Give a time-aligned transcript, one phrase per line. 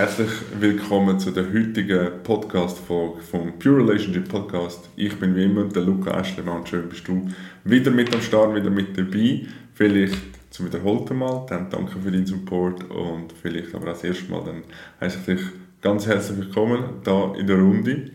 [0.00, 4.88] herzlich willkommen zu der heutigen Podcast-Folge vom Pure Relationship Podcast.
[4.96, 6.66] Ich bin wie immer der Luca Eschlermann.
[6.66, 7.28] Schön bist du
[7.64, 9.42] wieder mit am Start, wieder mit dabei.
[9.74, 10.16] Vielleicht
[10.48, 11.44] zum wiederholten Mal.
[11.50, 14.42] Dann danke für deinen Support und vielleicht aber auch das erste Mal.
[14.42, 14.62] Dann
[15.02, 15.46] heiße ich dich
[15.82, 18.10] ganz herzlich willkommen da in der Runde.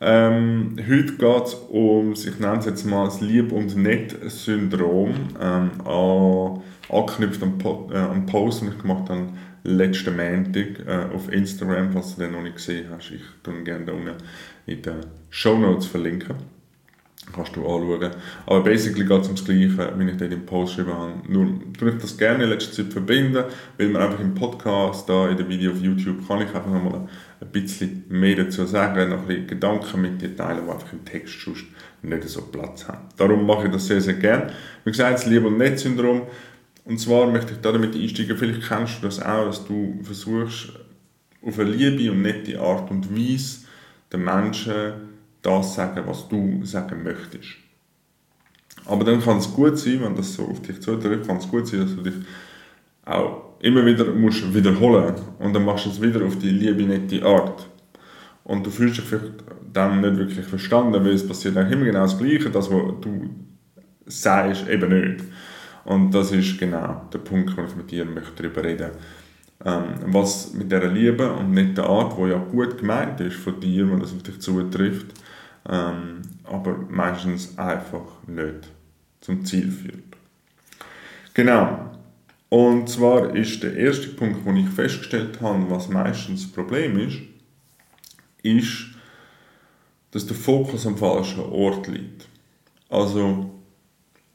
[0.00, 5.70] Ähm, heute geht es um, ich nenne es jetzt mal das Lieb- und Nett-Syndrom, ähm,
[5.84, 9.28] an, angeknüpft am, po äh, am Post, den ich gemacht habe
[9.64, 13.10] letzten Montag äh, auf Instagram, falls du den noch nicht gesehen hast.
[13.10, 14.14] Ich tue gerne da unten
[14.66, 16.36] in den Show Notes verlinken.
[17.34, 18.10] Kannst du anschauen.
[18.46, 21.12] Aber basically geht es um das Gleiche, wie ich dort im Post geschrieben habe.
[21.28, 23.44] Nur tue ich das gerne in letzter Zeit verbinden,
[23.76, 27.06] weil man einfach im Podcast, da in dem Video auf YouTube, kann ich einfach nochmal
[27.40, 31.04] ein bisschen mehr dazu sagen, noch ein bisschen Gedanken mit dir teilen, die einfach im
[31.04, 31.64] Text sonst
[32.02, 33.08] nicht so Platz haben.
[33.16, 34.52] Darum mache ich das sehr, sehr gerne.
[34.84, 36.22] Wie gesagt, das Liebe- und Netzsyndrom
[36.88, 40.72] und zwar möchte ich damit einsteigen, vielleicht kennst du das auch, dass du versuchst,
[41.42, 43.66] auf eine liebe und nette Art und Weise
[44.10, 44.92] den Menschen
[45.42, 47.58] das sagen, was du sagen möchtest.
[48.86, 51.66] Aber dann kann es gut sein, wenn das so auf dich zutrifft, kann es gut
[51.68, 52.14] sein, dass du dich
[53.04, 57.22] auch immer wieder musst wiederholen und dann machst du es wieder auf die liebe, nette
[57.22, 57.68] Art.
[58.44, 59.44] Und du fühlst dich vielleicht
[59.74, 63.28] dann nicht wirklich verstanden, weil es passiert eigentlich immer genau das Gleiche, das, was du
[64.06, 65.24] sagst, eben nicht.
[65.88, 68.90] Und das ist genau der Punkt, wo ich mit dir möchte darüber reden
[69.64, 73.58] ähm, Was mit dieser Liebe und nicht der Art, die ja gut gemeint ist von
[73.58, 75.06] dir, wenn das auf dich zutrifft,
[75.66, 78.68] ähm, aber meistens einfach nicht
[79.22, 80.04] zum Ziel führt.
[81.32, 81.90] Genau.
[82.50, 87.16] Und zwar ist der erste Punkt, wo ich festgestellt habe, was meistens das Problem ist,
[88.42, 88.90] ist,
[90.10, 92.28] dass der Fokus am falschen Ort liegt.
[92.90, 93.57] Also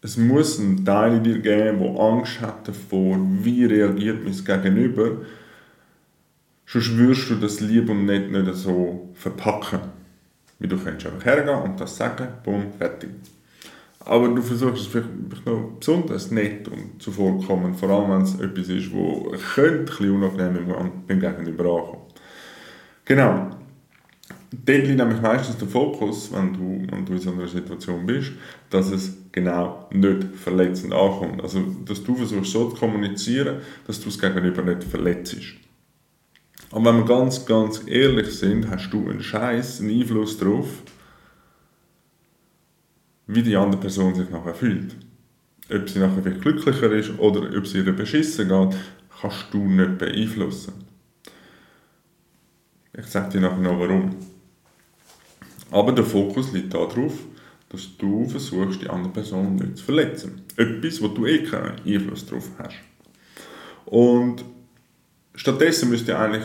[0.04, 5.22] es muss einen Teil in dir geben, der Angst hat davor, wie reagiert mein Gegenüber.
[6.66, 9.80] Sonst wirst du das lieb und nett nicht so verpacken.
[10.60, 13.12] Wie du kannst einfach hergehen und das sagen, bumm, fertig.
[14.02, 18.68] Aber du versuchst es vielleicht noch besonders nett und zuvorkommen, vor allem wenn es etwas
[18.68, 22.02] ist, wo könnte ein bisschen unangenehm beim Gegenüber ankommen.
[23.06, 23.63] Genau.
[24.66, 28.34] Dort liegt nämlich meistens der Fokus, wenn du, wenn du in so einer Situation bist,
[28.70, 31.42] dass es genau nicht verletzend ankommt.
[31.42, 35.36] Also, dass du versuchst so zu kommunizieren, dass du es gegenüber nicht verletzt.
[36.72, 40.84] Und wenn wir ganz, ganz ehrlich sind, hast du einen Scheiß, einen Einfluss darauf,
[43.26, 44.96] wie die andere Person sich nachher fühlt.
[45.74, 48.78] Ob sie nachher vielleicht glücklicher ist oder ob sie ihr beschissen geht,
[49.20, 50.74] kannst du nicht beeinflussen.
[52.96, 54.33] Ich sage dir nachher noch warum.
[55.74, 57.14] Aber der Fokus liegt darauf,
[57.70, 60.44] dass du versuchst, die andere Person nicht zu verletzen.
[60.56, 62.76] Etwas, wo du eh keinen Einfluss darauf hast.
[63.86, 64.46] Und
[65.34, 66.44] stattdessen müsste eigentlich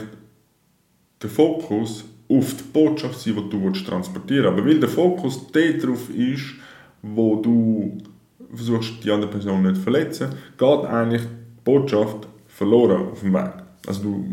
[1.21, 4.59] der Fokus auf die Botschaft sein, die du transportieren willst.
[4.59, 6.55] Aber weil der Fokus darauf ist,
[7.03, 7.99] wo du
[8.55, 13.53] versuchst, die andere Person nicht zu verletzen, geht eigentlich die Botschaft verloren auf dem Weg.
[13.87, 14.25] Also du,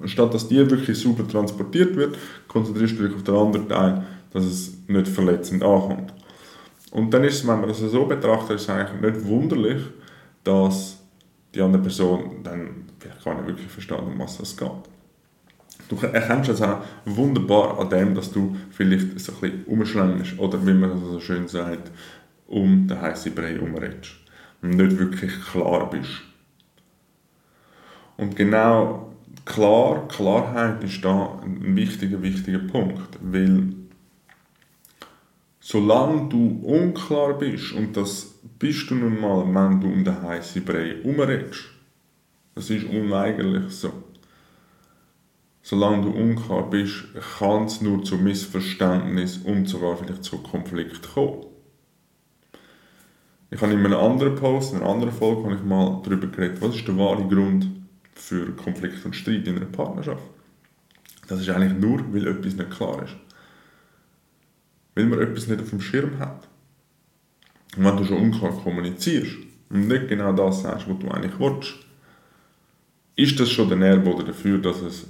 [0.00, 4.44] anstatt dass die wirklich super transportiert wird, konzentrierst du dich auf den anderen Teil, dass
[4.44, 6.12] es nicht verletzend ankommt.
[6.90, 9.82] Und dann ist es, wenn man das so betrachtet, ist eigentlich nicht wunderlich,
[10.44, 11.02] dass
[11.54, 14.70] die andere Person dann vielleicht gar nicht wirklich versteht, um was es geht.
[15.88, 20.64] Du erkennst es auch wunderbar an dem, dass du vielleicht so ein bisschen umschlängst oder
[20.66, 21.90] wie man so schön sagt,
[22.46, 24.16] um den heißen Brei herumredest
[24.62, 26.22] und nicht wirklich klar bist.
[28.16, 29.12] Und genau
[29.44, 33.68] klar, Klarheit ist da ein wichtiger, wichtiger Punkt, weil
[35.68, 40.64] solange du unklar bist, und das bist du nun mal, wenn du um den heißen
[40.64, 41.64] Brei herumredest,
[42.54, 43.92] das ist unweigerlich so.
[45.62, 47.06] Solange du unklar bist,
[47.38, 51.46] kann es nur zu Missverständnis und sogar vielleicht zu Konflikt kommen.
[53.50, 56.62] Ich habe in einem anderen Post, in einer anderen Folge, habe ich mal darüber geredet,
[56.62, 57.68] was ist der wahre Grund
[58.14, 60.22] für Konflikt und Streit in einer Partnerschaft.
[61.26, 63.16] Das ist eigentlich nur, weil etwas nicht klar ist
[64.96, 66.48] weil man etwas nicht auf dem Schirm hat.
[67.76, 69.36] Und wenn du schon unklar kommunizierst
[69.68, 71.74] und nicht genau das sagst, was du eigentlich willst,
[73.14, 75.06] ist das schon der Nährboden dafür, dass es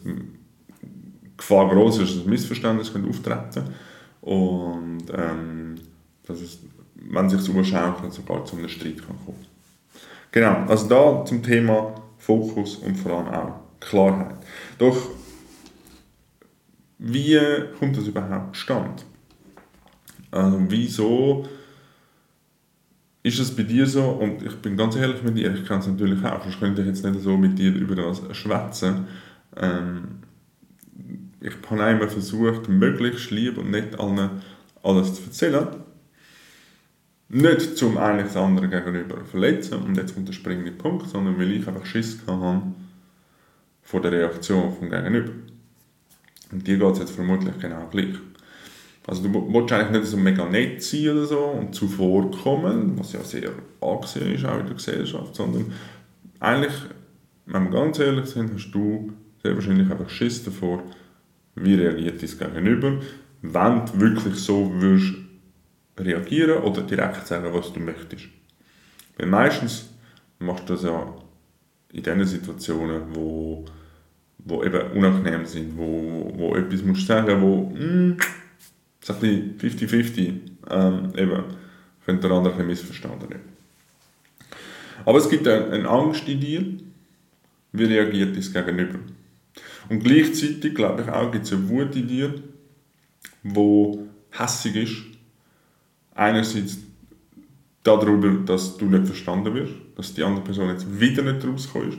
[1.36, 3.64] Gefahr groß ist, dass ein Missverständnis auftreten
[4.22, 5.76] und ähm,
[6.26, 6.58] dass es,
[6.94, 9.46] wenn sich so überschaukelt, sogar zu einem Streit kann kommen
[10.32, 14.36] Genau, also da zum Thema Fokus und vor allem auch Klarheit.
[14.78, 14.96] Doch
[16.98, 17.38] wie
[17.78, 19.04] kommt das überhaupt stand?
[20.30, 21.48] Also, wieso
[23.22, 25.86] ist es bei dir so, und ich bin ganz ehrlich mit dir, ich kann es
[25.86, 29.06] natürlich auch, sonst könnte ich jetzt nicht so mit dir über das schwätzen,
[29.56, 30.22] Ähm,
[31.40, 34.42] ich habe einmal versucht, möglichst lieb und nicht allen
[34.82, 35.68] alles zu erzählen.
[37.28, 41.52] Nicht zum eigentlich das andere gegenüber verletzen, und jetzt kommt der springende Punkt, sondern weil
[41.52, 42.62] ich einfach Schiss hatte
[43.82, 45.32] vor der Reaktion vom Gegenüber.
[46.52, 48.14] Und dir geht es jetzt vermutlich genau gleich.
[49.06, 53.22] Also du willst eigentlich nicht so mega nett sein oder so und zuvorkommen, was ja
[53.22, 53.50] sehr
[53.80, 55.72] angesehen ist auch in der Gesellschaft, sondern
[56.40, 56.74] eigentlich,
[57.46, 59.12] wenn wir ganz ehrlich sind, hast du
[59.42, 60.82] sehr wahrscheinlich einfach Schiss davor,
[61.54, 62.98] wie reagiert dein Gegenüber,
[63.42, 65.14] wenn du wirklich so würdest
[65.98, 68.24] reagieren oder direkt sagen, was du möchtest.
[69.16, 69.88] Weil meistens
[70.40, 71.14] machst du das ja
[71.92, 73.64] in den Situationen, wo,
[74.38, 78.16] wo eben unangenehm sind, wo, wo etwas musst sagen wo mm,
[79.06, 80.34] so ein bisschen 50-50
[80.68, 81.44] ähm, eben,
[82.04, 83.56] könnte der andere ein missverstanden werden.
[85.04, 86.64] Aber es gibt eine, Angst in dir,
[87.72, 88.98] wie reagiert das Gegenüber.
[89.88, 92.34] Und gleichzeitig, glaube ich auch, gibt es eine Wut in dir,
[93.44, 94.96] wo hässig ist.
[96.12, 96.78] Einerseits
[97.84, 101.98] darüber, dass du nicht verstanden wirst, dass die andere Person jetzt wieder nicht rauskommt,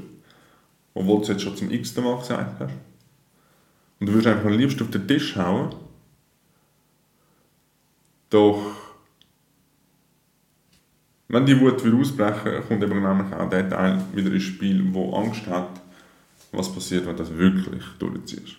[0.94, 2.74] obwohl du es jetzt schon zum x Mal gesagt hast.
[4.00, 5.87] Und du würdest einfach am liebsten auf den Tisch hauen.
[8.30, 8.76] Doch
[11.30, 15.14] wenn die Wut wieder ausbrechen, kommt eben nämlich auch der Teil wieder ins Spiel, wo
[15.14, 15.82] Angst hat,
[16.54, 18.56] was passiert, wenn du das wirklich durchziehst.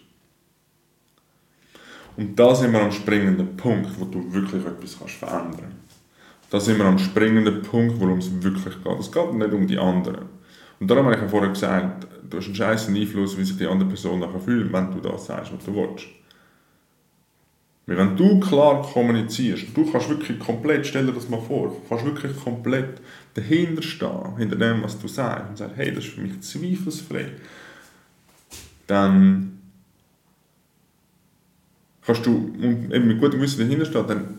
[2.17, 5.88] Und da sind wir am springenden Punkt, wo du wirklich etwas kannst verändern kannst.
[6.50, 8.99] Da sind wir am springenden Punkt, worum es wirklich geht.
[8.99, 10.26] Es geht nicht um die anderen.
[10.81, 13.67] Und darum habe ich ja vorher gesagt, du hast einen scheißen Einfluss, wie sich die
[13.67, 16.06] andere Person nachher fühlt, wenn du das sagst, was du willst.
[17.88, 22.05] Weil wenn du klar kommunizierst, du kannst wirklich komplett, stell dir das mal vor, kannst
[22.05, 23.00] wirklich komplett
[23.35, 27.32] dahinter stehen, hinter dem, was du sagst, und sagst, hey, das ist für mich zweifelsfrei
[28.88, 29.61] dann
[32.05, 34.38] kannst du eben mit gutem Gewissen dahinter stehen, dann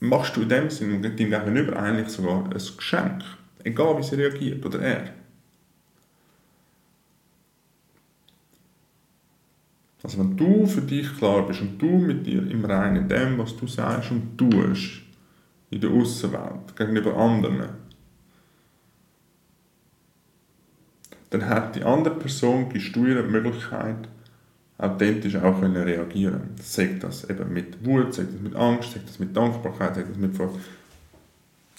[0.00, 3.22] machst du in dem Sinne deinem Gegenüber eigentlich sogar ein Geschenk.
[3.62, 5.21] Egal wie sie reagiert oder er.
[10.02, 13.38] Also wenn du für dich klar bist und du mit dir im Reinen, in dem,
[13.38, 15.02] was du sagst und tust,
[15.70, 17.68] in der Außenwelt, gegenüber anderen,
[21.30, 24.08] dann hat die andere Person gesteuert die Möglichkeit,
[24.76, 26.50] authentisch auch können reagieren.
[26.60, 30.16] Sagt das eben mit Wut, sagt das mit Angst, sagt das mit Dankbarkeit, sagt das
[30.18, 30.58] mit Freude.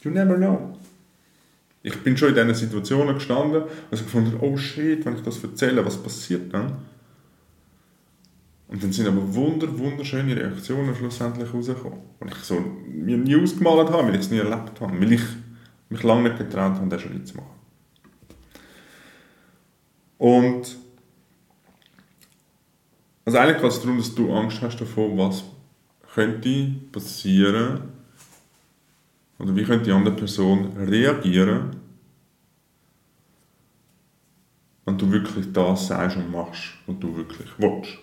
[0.02, 0.78] You never know.
[1.84, 5.44] Ich bin schon in diesen Situationen gestanden und also gefunden, oh shit, wenn ich das
[5.44, 6.78] erzähle, was passiert dann?
[8.74, 12.00] Und dann sind aber wunder, wunderschöne Reaktionen schlussendlich rausgekommen.
[12.20, 15.22] Und ich so mir nie ausgemalt habe, weil ich es nie erlebt habe, weil ich
[15.90, 17.52] mich lange nicht getraut habe, das schon zu machen.
[20.18, 20.76] Und
[23.26, 25.44] also eigentlich geht es darum, dass du Angst hast davor, was
[26.12, 27.80] könnte passieren
[29.38, 31.76] oder wie könnte die andere Person reagieren,
[34.86, 38.00] wenn du wirklich das sagst und machst, was du wirklich willst.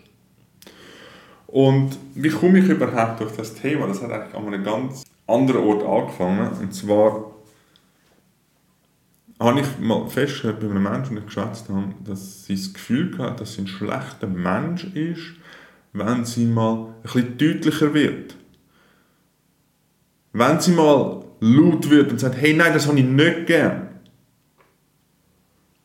[1.51, 3.89] Und wie komme ich überhaupt auf das Thema?
[3.89, 6.49] Das hat eigentlich an einem ganz anderen Ort angefangen.
[6.61, 7.33] Und zwar
[9.41, 13.19] habe ich mal festgestellt bei einem Menschen, den ich geschätzt habe, dass sie das Gefühl
[13.19, 15.33] hat, dass sie ein schlechter Mensch ist,
[15.93, 18.37] wenn sie mal ein bisschen deutlicher wird.
[20.33, 23.89] Wenn sie mal laut wird und sagt, hey, nein, das habe ich nicht gern.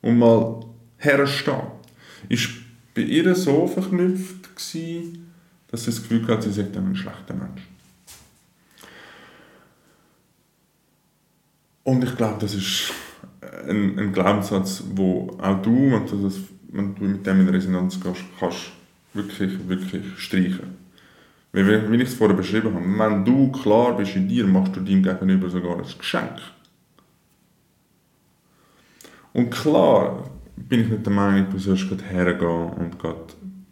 [0.01, 0.63] Und mal
[0.97, 1.71] herstehen.
[2.29, 2.49] Ist
[2.93, 5.25] bei ihr so verknüpft gewesen,
[5.75, 7.61] dass sie das Gefühl hat, sie dann ein schlechter Mensch.
[11.83, 12.93] Und ich glaube, das ist
[13.67, 16.39] ein, ein Glaubenssatz, wo auch du, wenn du, das,
[16.69, 18.71] wenn du mit dem in Resonanz gehst, kannst
[19.13, 20.77] wirklich, wirklich streichen.
[21.51, 24.79] Weil, wie ich es vorher beschrieben habe, wenn du klar bist in dir, machst du
[24.79, 26.39] deinem Gegenüber sogar ein Geschenk.
[29.33, 33.25] Und klar bin ich nicht der Meinung, du sollst gerade hergehen und gerade,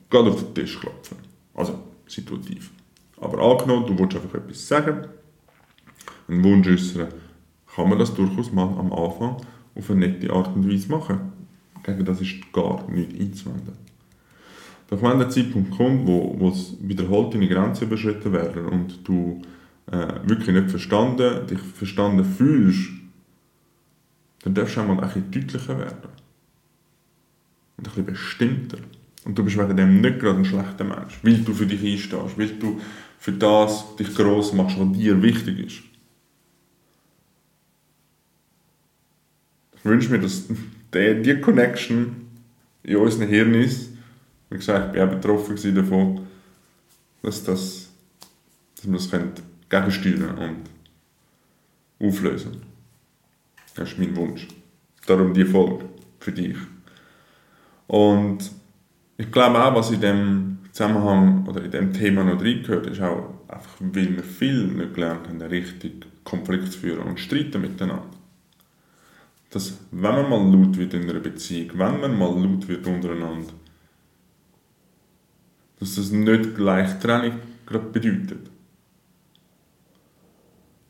[0.10, 1.18] gerade auf den Tisch klopfen.
[1.54, 2.72] Also, situativ.
[3.20, 5.08] Aber angenommen, du willst einfach etwas sagen,
[6.28, 7.08] einen Wunsch äußern,
[7.76, 9.38] kann man das durchaus mal am Anfang
[9.76, 11.32] auf eine nette Art und Weise machen.
[11.84, 13.74] Gegen das ist gar nicht einzuwenden.
[14.90, 19.42] Doch wenn der Zeitpunkt kommt, wo, wo wiederholt deine Grenzen überschritten werden und du
[19.92, 22.90] äh, wirklich nicht verstanden, dich verstanden fühlst,
[24.44, 26.10] dann darfst du auch mal ein bisschen deutlicher werden.
[27.78, 28.78] Und ein bisschen bestimmter.
[29.26, 32.38] Und du bist wegen dem nicht gerade ein schlechter Mensch, weil du für dich einstehst,
[32.38, 32.82] weil du
[33.20, 35.82] für das dich gross machst, was dir wichtig ist.
[39.76, 40.44] Ich wünsche mir, dass
[40.94, 42.28] die, die Connection
[42.84, 43.92] in unseren Hirn ist
[44.50, 46.28] Wie gesagt, ich war auch betroffen davon,
[47.22, 47.90] dass, das,
[48.76, 49.10] dass man das
[49.70, 50.38] gegensteuern
[52.00, 52.62] und auflösen
[53.76, 54.48] Das ist mein Wunsch.
[55.08, 55.86] Darum die Folge
[56.20, 56.58] für dich.
[57.88, 58.52] Und
[59.18, 63.34] ich glaube auch, was in dem Zusammenhang oder in dem Thema noch reingehört, ist auch
[63.48, 68.10] einfach, weil wir viel nicht gelernt haben, richtig Konflikt zu führen und streiten miteinander.
[69.52, 73.54] Dass, wenn man mal laut wird in einer Beziehung, wenn man mal laut wird untereinander,
[75.80, 78.50] dass das nicht gleich Trennung gerade bedeutet.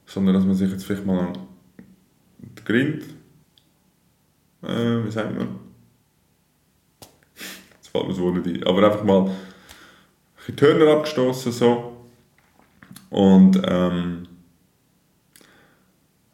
[0.06, 1.34] Sondern dass man sich jetzt vielleicht mal an
[2.38, 3.04] den Grind,
[4.62, 5.63] äh, wie sagt man,
[7.94, 9.32] fällt mir Wort nicht ein, aber einfach mal
[10.48, 11.98] die Hörner abgestoßen so
[13.10, 14.28] und ähm,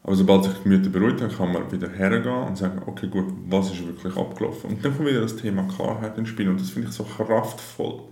[0.02, 3.26] aber sobald sich die Gemüter beruhigt haben, kann man wieder hergehen und sagen, okay gut,
[3.48, 4.70] was ist wirklich abgelaufen?
[4.70, 8.04] Und dann kommt wieder das Thema Klarheit ins Spiel und das finde ich so kraftvoll.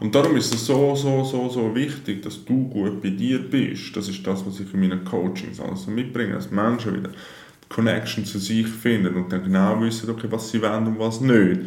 [0.00, 3.94] Und darum ist es so, so, so, so wichtig, dass du gut bei dir bist.
[3.94, 7.68] Das ist das, was ich in meinen Coachings alles so mitbringe, dass Menschen wieder die
[7.68, 11.60] Connection zu sich finden und dann genau wissen, okay, was sie wollen und was nicht.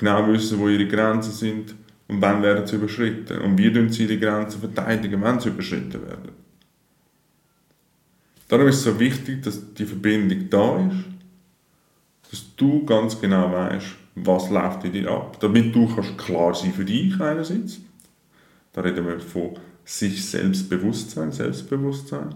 [0.00, 1.74] Genau wissen, wo ihre Grenzen sind
[2.08, 3.38] und wann werden sie überschritten.
[3.42, 6.32] Und wie tun sie ihre Grenzen verteidigen, wenn sie überschritten werden.
[8.48, 11.04] Darum ist es so wichtig, dass die Verbindung da ist,
[12.30, 15.38] dass du ganz genau weißt, was läuft in dir ab.
[15.38, 17.80] Damit du kannst klar sein für dich einerseits.
[18.72, 22.34] Da reden wir von sich Selbstbewusstsein, Selbstbewusstsein.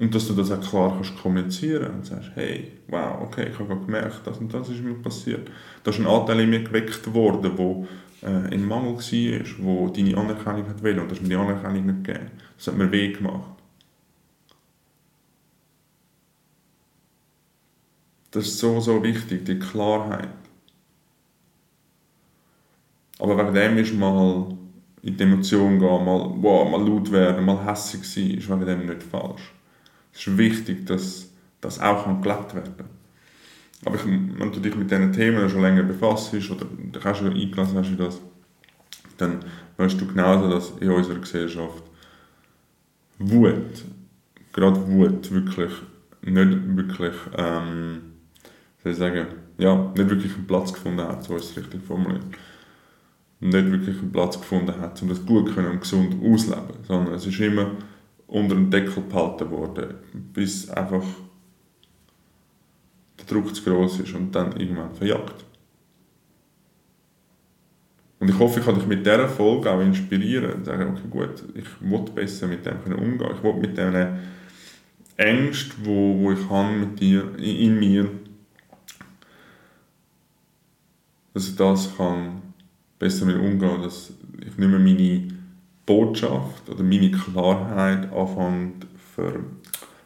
[0.00, 3.76] Und dass du das auch klar kannst kommunizieren und sagst, hey, wow, okay, ich habe
[3.76, 5.50] gemerkt, das und das ist mir passiert.
[5.84, 7.86] Da ist ein Anteil in mir geweckt worden, wo
[8.22, 11.84] äh, im Mangel war, wo deine Anerkennung hat wollen und das hat mir die Anerkennung
[11.84, 12.30] nicht gegeben.
[12.56, 13.50] Das hat mir weh gemacht.
[18.30, 20.30] Das ist so, so wichtig, die Klarheit.
[23.18, 24.56] Aber wegen dem ist mal
[25.02, 28.86] in die Emotion gehen, mal, wow, mal laut werden, mal hässlich sein, ist wegen dem
[28.86, 29.52] nicht falsch.
[30.12, 32.88] Es ist wichtig, dass das auch gelebt werden kann.
[33.84, 37.32] Aber ich, wenn du dich mit diesen Themen schon länger befasst oder dich auch schon
[37.32, 38.20] eingelassen hast in das,
[39.16, 39.40] dann
[39.76, 41.82] weißt du genauso, dass in unserer Gesellschaft
[43.18, 43.84] Wut,
[44.52, 45.72] gerade Wut, wirklich
[46.22, 48.02] nicht wirklich ähm,
[48.82, 49.26] soll ich sagen,
[49.58, 52.24] ja, nicht wirklich einen Platz gefunden hat, so ist es richtig formuliert.
[53.40, 57.26] Nicht wirklich einen Platz gefunden hat, um das gut können und gesund auszuleben, sondern es
[57.26, 57.72] ist immer
[58.30, 59.94] unter dem Deckel gehalten worden,
[60.32, 61.04] bis einfach
[63.18, 65.44] der Druck zu groß ist und dann irgendwann verjagt.
[68.20, 71.42] Und ich hoffe, ich kann dich mit dieser Folge auch inspirieren und sagen, okay, gut,
[71.54, 73.30] ich will besser mit dem umgehen.
[73.34, 74.18] Ich will mit diesen
[75.16, 78.10] Ängsten, wo, wo ich habe mit dir, in mir,
[81.32, 82.42] dass ich das kann
[82.98, 85.39] besser mit umgehen dass ich nicht mehr meine
[85.90, 88.72] Botschaft oder meine Klarheit anfange
[89.14, 89.32] ver,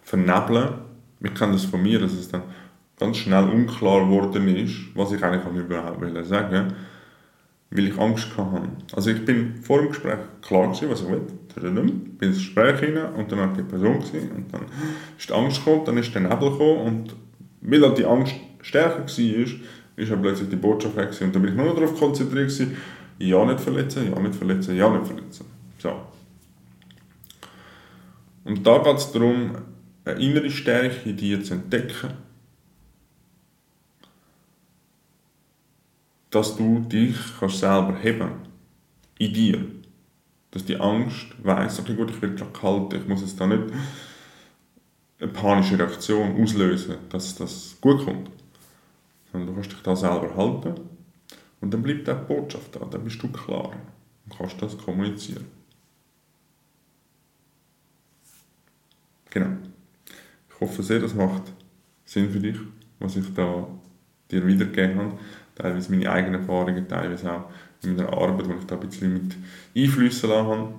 [0.03, 0.69] vernebeln.
[1.21, 2.43] Ich kenne das von mir, dass es dann
[2.99, 6.73] ganz schnell unklar geworden ist, was ich eigentlich überhaupt will sagen
[7.75, 8.69] weil ich Angst hatte.
[8.95, 11.23] Also ich bin vor dem Gespräch klar gewesen, was ich will.
[11.73, 14.63] Bin ins Gespräch hinein und dann hat die Person gesehen und dann
[15.19, 17.17] ist die Angst gekommen, dann ist der Nebel gekommen und
[17.63, 21.51] weil halt die Angst stärker war, ist ja plötzlich die Botschaft weg und dann bin
[21.51, 22.77] ich nur noch darauf konzentriert gewesen,
[23.19, 25.54] ja nicht verletzen, ja nicht verletzen, ja nicht verletzen.
[25.85, 26.01] So.
[28.45, 29.59] Und da geht es darum,
[30.07, 32.15] eine innere Stärke in dir zu entdecken,
[36.31, 38.31] dass du dich kannst selber heben
[39.19, 39.67] in dir.
[40.53, 43.65] Dass die Angst weiss, okay gut, ich will gerade kalt, ich muss jetzt da nicht
[45.21, 48.31] eine panische Reaktion auslösen, dass das gut kommt
[49.31, 50.81] sondern du kannst dich da selber halten
[51.61, 53.73] und dann bleibt auch die Botschaft da, dann bist du klar
[54.25, 55.45] und kannst das kommunizieren.
[59.35, 59.51] Genau.
[60.49, 61.43] Ich hoffe sehr, das macht
[62.05, 62.57] Sinn für dich,
[63.01, 63.67] was ich da
[64.31, 65.19] dir wiedergegeben habe.
[65.57, 67.51] Teilweise meine eigenen Erfahrungen, teilweise auch
[67.83, 69.37] in meiner Arbeit, wo ich da ein bisschen mit
[69.77, 70.75] einflüssen lassen habe.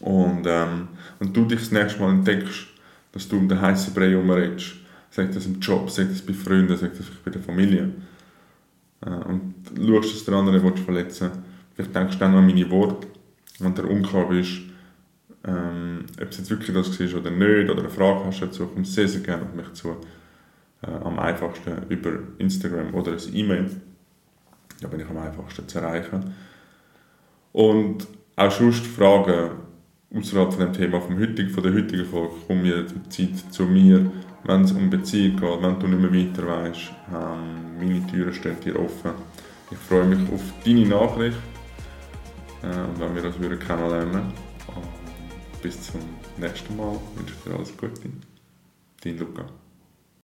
[0.00, 2.68] Und ähm, wenn du dich das nächste Mal entdeckst,
[3.10, 4.76] dass du um den heißen Brei herumredest,
[5.10, 7.90] sagt das im Job, sagt das bei Freunden, sagt das bei der Familie.
[9.04, 11.30] Äh, und schaust, dass der andere verletzen
[11.74, 13.06] Vielleicht denkst du dann an meine Worte,
[13.58, 14.60] wenn du unklar bist,
[15.46, 18.84] ähm, ob es jetzt wirklich das war oder nicht, oder eine Frage hast dazu, komm
[18.84, 19.96] sehr, sehr gerne auf mich zu.
[20.82, 23.70] Äh, am einfachsten über Instagram oder ein E-Mail.
[24.80, 26.34] Da bin ich am einfachsten zu erreichen.
[27.52, 28.06] Und
[28.36, 29.50] auch sonst Fragen
[30.14, 32.64] außerhalb von dem Thema vom heutigen, von der heutigen Folge, komm
[33.10, 34.10] Zeit zu mir
[34.44, 38.60] wenn es um Beziehung geht, wenn du nicht mehr weiter weißt, ähm, meine Türen stehen
[38.60, 39.12] dir offen.
[39.70, 41.38] Ich freue mich auf deine Nachricht
[42.62, 44.32] äh, und wenn wir wieder kennenlernen.
[45.62, 46.00] Bis zum
[46.36, 46.98] nächsten Mal.
[47.14, 48.10] Ich wünsche dir alles Gute.
[49.02, 49.46] Dein Luca.